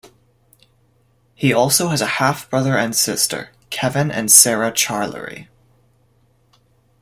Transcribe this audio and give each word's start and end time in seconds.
He 1.35 1.53
also 1.53 1.89
has 1.89 2.01
a 2.01 2.07
half 2.17 2.49
brother 2.49 2.75
and 2.75 2.95
sister, 2.95 3.51
Kevin 3.69 4.09
and 4.09 4.31
Sarah 4.31 4.71
Charlery. 4.71 5.47